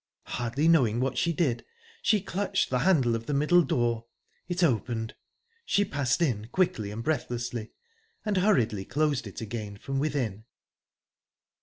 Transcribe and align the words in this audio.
Hardly 0.23 0.67
knowing 0.67 0.99
what 0.99 1.15
she 1.19 1.31
did, 1.31 1.63
she 2.01 2.21
clutched 2.21 2.71
the 2.71 2.79
handle 2.79 3.15
of 3.15 3.27
the 3.27 3.35
middle 3.35 3.61
door...It 3.61 4.63
opened. 4.63 5.13
She 5.63 5.85
passed 5.85 6.23
in 6.23 6.47
quickly 6.47 6.89
and 6.89 7.03
breathlessly, 7.03 7.69
and 8.25 8.37
hurriedly 8.37 8.83
closed 8.83 9.27
it 9.27 9.41
again 9.41 9.77
from 9.77 9.99
within. 9.99 10.45